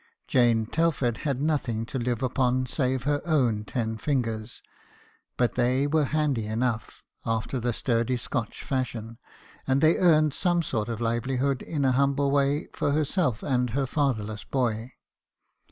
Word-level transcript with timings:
Janet 0.27 0.71
Telford 0.71 1.17
had 1.17 1.39
nothing 1.43 1.85
to 1.85 1.99
live 1.99 2.23
upon 2.23 2.65
save 2.65 3.03
her 3.03 3.21
own 3.23 3.63
ten 3.63 3.97
fingers; 3.99 4.63
but 5.37 5.53
they 5.53 5.85
were 5.85 6.05
handy 6.05 6.47
enough, 6.47 7.03
after 7.23 7.59
the 7.59 7.71
sturdy 7.71 8.17
Scotch 8.17 8.63
fashion, 8.63 9.19
and 9.67 9.79
they 9.79 9.97
earned 9.97 10.33
some 10.33 10.63
sort 10.63 10.89
of 10.89 11.01
livelihood 11.01 11.61
in 11.61 11.85
a 11.85 11.91
humble 11.91 12.31
way 12.31 12.67
for 12.73 12.93
herself 12.93 13.43
and 13.43 13.69
her 13.69 13.85
fatherless 13.85 14.43
boy. 14.43 14.93